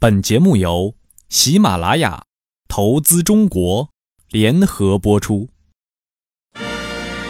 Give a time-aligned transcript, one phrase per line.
[0.00, 0.94] 本节目由
[1.28, 2.22] 喜马拉雅
[2.68, 3.88] 投资中国
[4.30, 5.48] 联合播出。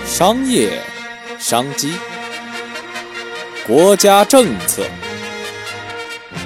[0.05, 0.79] 商业
[1.39, 1.95] 商机，
[3.67, 4.83] 国家政策，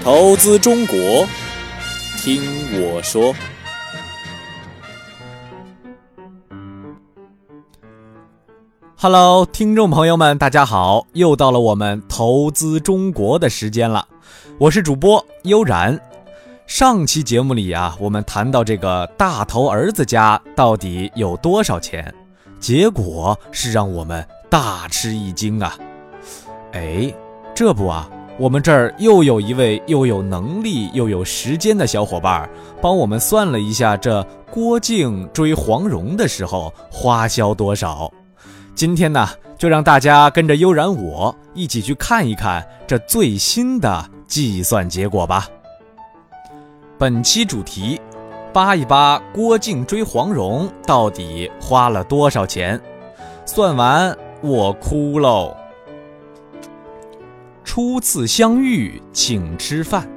[0.04, 1.26] 投资中国，
[2.18, 2.40] 听
[2.80, 3.34] 我说。
[8.96, 14.06] Hello，听众朋友们，大家好，又到了我们投资中国的时间了，
[14.58, 16.00] 我是主播悠然。
[16.74, 22.12] 上期节目里啊，我们谈到这个大头儿子家到底有多少钱，
[22.58, 25.76] 结果是让我们大吃一惊啊！
[26.72, 27.12] 哎，
[27.54, 28.08] 这不啊，
[28.38, 32.48] 我们这儿又有一位又有能力又有时间的小伙伴，
[32.80, 38.10] 帮我们算了一下这郭靖追黄蓉的时候花销多少。
[38.74, 45.46] 今天呢，就让大家跟着悠然我一起去看一看这最新的计算结果吧。
[47.02, 48.00] 本期主题，
[48.52, 52.80] 扒一扒郭靖追黄蓉到底花了多少钱？
[53.44, 55.52] 算完我哭喽。
[57.64, 60.08] 初次相遇，请吃饭。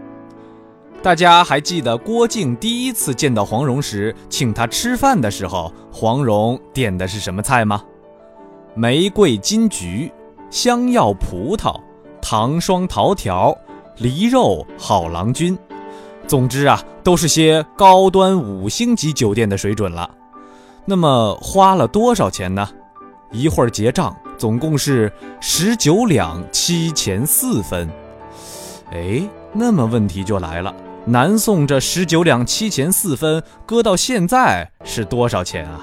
[1.02, 7.84] 大家还记得郭靖第一次见到黄蓉时，请他吃饭的时候，黄蓉点的是什么菜吗？
[8.76, 10.14] 玫瑰金桔、
[10.52, 11.82] 香药葡萄、
[12.22, 13.58] 糖霜桃条、
[13.98, 15.58] 梨肉好郎君。
[16.28, 20.10] 总之啊，都是些高端五星级酒店的水准了。
[20.86, 22.68] 那么花了多少钱呢？
[23.32, 27.90] 一会儿结账，总共是十九两七钱四分。
[28.92, 30.74] 哎，那么问题就来了，
[31.06, 35.82] 南宋这十九两七钱四分，搁到现在是多少钱啊？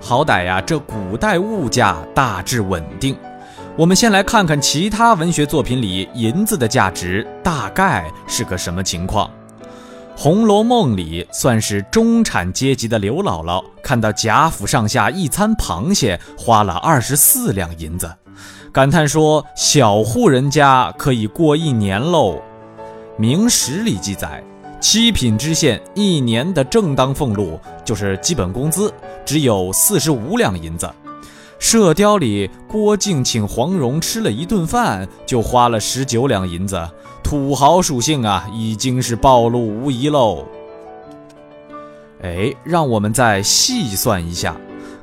[0.00, 3.16] 好歹呀，这古代物价大致稳定。
[3.76, 9.28] 我们先来看看其他文学作品里银子的价值大概是个什么情况。
[10.16, 18.08] 《红楼梦》里算是中产阶级的刘姥姥，看到贾府上下一餐螃蟹花了二十四两银子，
[18.72, 22.40] 感叹说：“小户人家可以过一年喽。”
[23.18, 24.40] 《明史》里记载，
[24.80, 30.88] 七品知县一年的正当俸禄就是基本工资，只有四十五两银子。
[31.58, 36.88] 射雕里，郭靖请黄蓉吃了一顿饭，就花了十九两银子，
[37.22, 40.44] 土豪属性啊，已经是暴露无遗喽。
[42.22, 44.56] 哎，让我们再细算一下，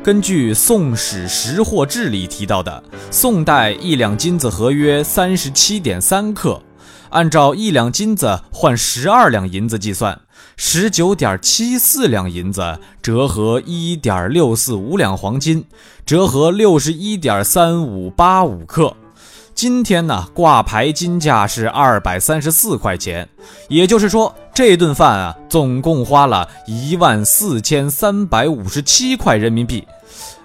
[0.04, 6.62] 根据《宋史识货志》里提到的，宋代一两金子合约三十七点三克，
[7.12, 10.20] 按照一两金子换十二两银子计算。
[10.58, 15.64] 十九点七四两银子折合一点六四五两黄金，
[16.06, 18.96] 折合六十一点三五八五克。
[19.56, 23.28] 今天呢，挂牌金价是二百三十四块钱，
[23.70, 29.86] 也就是说，这顿饭啊，总共花了一万四千三百五十七块人民币。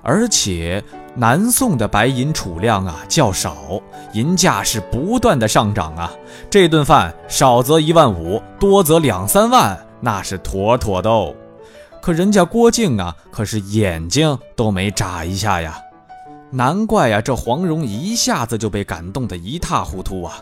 [0.08, 0.80] 而且，
[1.16, 6.12] 南宋的白银储量啊较少，银价是不断的上涨啊。
[6.48, 9.76] 这顿饭少则一万五，多则两三万。
[10.00, 11.34] 那是妥妥的哦，
[12.00, 15.76] 可人家郭靖啊，可是眼睛都没眨一下呀，
[16.50, 20.34] 难怪呀，这黄蓉一下子就被感动得一塌糊涂啊！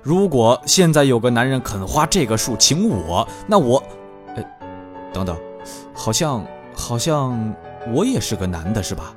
[0.00, 3.82] 如果现在有个男人肯花这个数请我，那我……
[4.36, 4.58] 哎，
[5.12, 5.36] 等等，
[5.92, 6.42] 好像
[6.74, 7.54] 好像
[7.92, 9.14] 我也是个男的，是吧？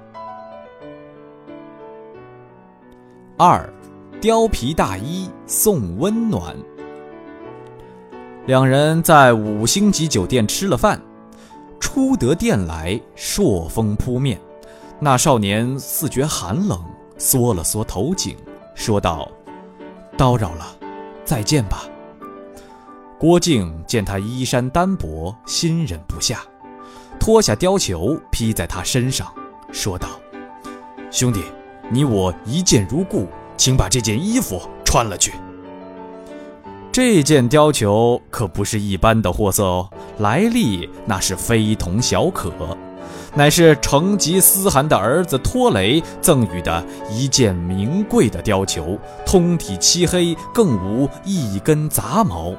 [3.37, 3.71] 二，
[4.19, 6.55] 貂皮大衣送温暖。
[8.45, 10.99] 两人在五星级酒店吃了饭，
[11.79, 14.39] 出得店来，朔风扑面。
[14.99, 16.83] 那少年似觉寒冷，
[17.17, 18.35] 缩了缩头颈，
[18.73, 19.29] 说道
[20.17, 20.65] ：“叨扰了，
[21.23, 21.83] 再见吧。”
[23.19, 26.41] 郭靖见他衣衫单薄，心忍不下，
[27.19, 29.27] 脱下貂裘披在他身上，
[29.71, 30.07] 说道
[31.11, 31.41] ：“兄弟，
[31.89, 35.33] 你我一见如故，请把这件衣服穿了去。”
[36.91, 42.51] 这件貂裘可不是一般的货色哦，来历那是非同小可，
[43.35, 52.55] 乃是成吉思汗的儿子拖雷赠予的一件名贵的貂裘，通体漆黑，更无一根杂毛，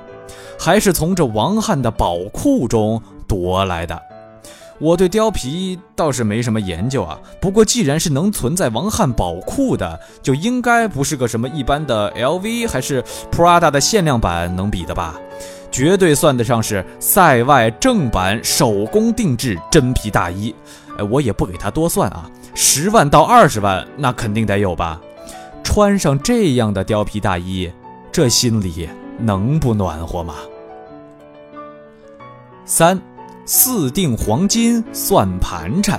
[0.56, 4.00] 还是从这王汉的宝库中夺来的。
[4.80, 13.02] 我对貂皮倒是没什么研究啊，不过既然是能存在王汉宝库的，就应该不是个什么一般的 LV 还是
[13.32, 15.18] Prada 的限量版能比的吧？
[15.70, 20.54] 绝对算得上是塞外正版手工定制真皮大衣。
[20.96, 25.00] 哎，我也不给他多算啊，十万到二十万那肯定得有吧？
[25.62, 27.70] 穿上这样的貂皮大衣，
[28.10, 28.88] 这心里
[29.18, 30.36] 能不暖和吗？
[32.64, 33.00] 三，
[33.50, 35.98] 四锭黄金算盘缠，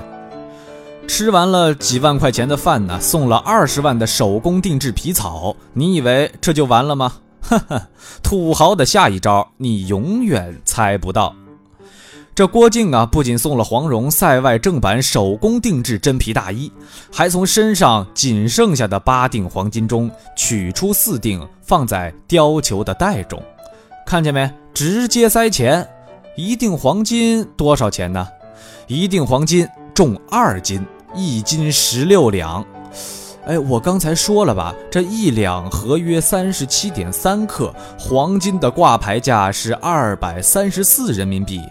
[1.07, 7.13] 吃完了几万块钱的饭呢，送了二十万的手工定制皮草，你以为这就完了吗？
[7.42, 7.88] 哈哈，
[8.22, 11.34] 土豪的下一招你永远猜不到。
[12.36, 16.72] 这郭靖啊，不仅送了黄蓉塞外正版手工定制真皮大衣，
[17.12, 23.42] 还从身上仅剩下的八锭黄金中取出四锭，放在貂裘的袋中。
[24.06, 24.48] 看见没？
[24.72, 25.90] 直接塞钱。
[26.39, 28.25] 一锭黄金多少钱呢？
[28.88, 30.81] 一锭黄金重二斤，
[31.13, 32.65] 一斤十六两。
[33.45, 41.62] 哎，我刚才说了吧，这一两合约三十七点三克，黄金的挂牌价是二百三十四人民币。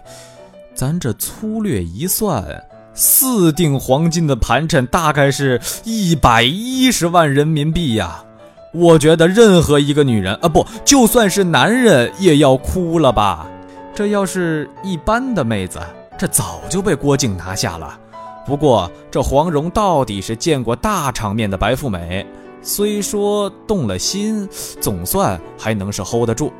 [0.75, 2.45] 咱这粗略一算，
[2.93, 8.23] 四锭黄金的盘缠大概是一百一十万人民币呀！
[8.71, 13.47] 我觉得任何一个女人啊，不，就算是男人也要哭了吧？
[13.93, 15.79] 这要是一般的妹子，
[16.17, 17.99] 这早就被郭靖拿下了。
[18.45, 22.25] 不过这黄蓉到底是见过大场面的白富美，
[22.61, 24.47] 虽说动了心，
[24.79, 26.51] 总算还能是 hold 得住。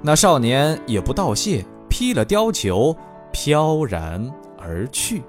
[0.00, 2.96] 那少年也不道谢，披了貂裘。
[3.34, 5.22] 飘然而去。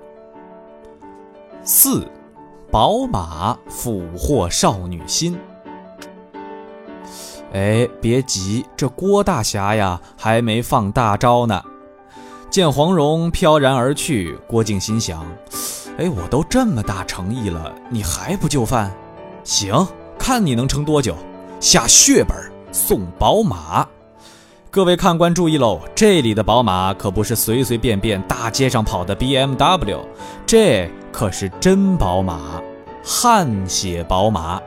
[1.64, 2.06] 四，
[2.70, 5.40] 宝马俘获少女心。
[7.54, 11.62] 哎，别急，这郭大侠呀，还没放大招呢。
[12.50, 15.24] 见黄蓉飘然而去，郭靖心想：
[15.98, 18.92] 哎，我都这么大诚意了，你还不就范？
[19.44, 21.16] 行，看你能撑多久。
[21.60, 22.36] 下血本
[22.72, 23.88] 送宝马。
[24.72, 30.00] 各位看官注意喽，这里的宝马可不是随随便便大街上跑的 BMW，
[30.46, 32.60] 这可是真宝马，
[33.04, 34.60] 汗血宝马。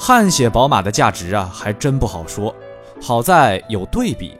[0.00, 2.54] 汗血宝马的价值啊，还真不好说。
[3.02, 4.30] 好在有对比，《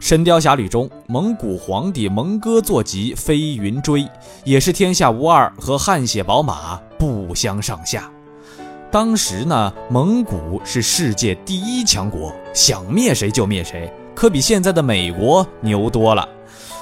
[0.00, 4.08] 神雕侠侣》中蒙古皇帝蒙哥坐骑飞云追
[4.42, 8.10] 也是天下无二，和汗血宝马不相上下。
[8.90, 16.26] 当时呢，蒙古是世界第一强国，想灭谁就灭谁，可比现在的美国牛多了。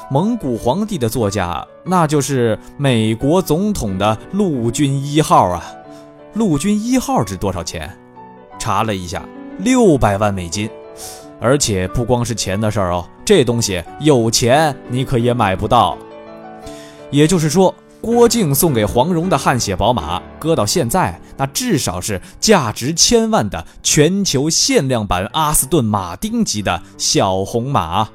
[0.08, 5.64] 蒙古皇帝的座驾，那就是美国总统的陆军一号啊！
[6.34, 7.96] 陆军一号值多少钱？
[8.64, 9.22] 查了一下，
[9.58, 10.70] 六百万美金。
[11.38, 15.98] 而且不光是钱的事儿哦，这东西有钱你可也买不到。
[17.10, 17.74] 也就是说。
[18.00, 28.06] 郭靖送给黄蓉的汗血宝马，搁到现在，那至少是价值千万的全球限量版阿斯顿马丁级的小红马。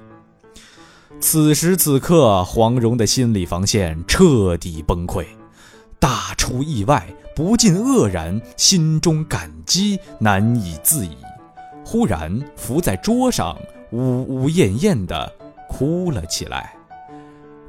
[1.19, 5.25] 此时此刻，黄蓉的心理防线彻底崩溃，
[6.00, 7.06] 大出意外，
[7.36, 11.18] 不禁愕然，心中感激难以自已，
[11.86, 13.57] 忽然伏在桌上，
[13.92, 15.31] 呜呜咽咽地
[15.68, 16.74] 哭了起来。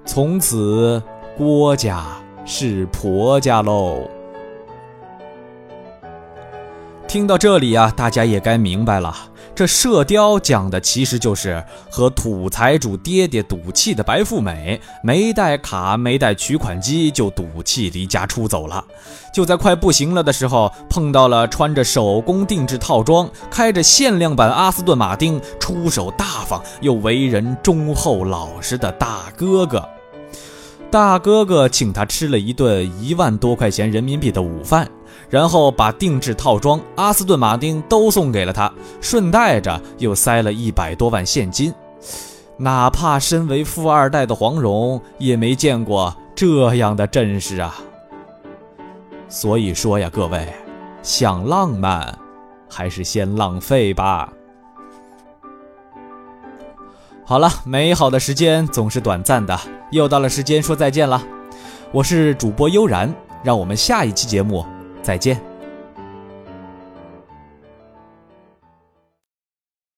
[0.04, 1.02] 从此。
[1.38, 2.04] 郭家
[2.44, 4.06] 是婆家喽。
[7.08, 9.14] 听到这里啊，大家也该明白了，
[9.60, 18.82] 这《射雕》讲的其实就是和土财主爹爹赌气的白富美，没带卡、没带取款机就赌气离家出走了。
[19.34, 29.86] 就在快不行了的时候，碰到了穿着手工定制套装、开着限量版阿斯顿马丁、出手大方又为人忠厚老实的大哥哥。
[30.90, 34.90] 大哥哥请他吃了一顿一万多块钱人民币的午饭，
[35.30, 38.70] 然后把定制套装阿斯顿马丁都送给了他，
[39.00, 41.72] 顺带着又塞了一百多万现金。
[42.56, 47.74] 哪怕身为富二代的黄蓉也没见过这样的阵势啊！
[49.28, 50.46] 所以说呀，各位，
[51.02, 52.18] 想浪漫，
[52.68, 54.30] 还是先浪费吧。
[57.24, 59.58] 好了，美好的时间总是短暂的，
[59.92, 61.22] 又到了时间说再见了。
[61.92, 64.66] 我是主播悠然，让我们下一期节目
[65.02, 65.49] 再见。